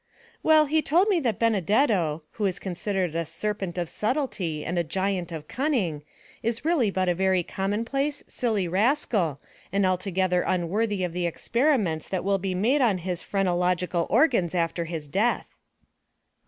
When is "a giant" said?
4.79-5.31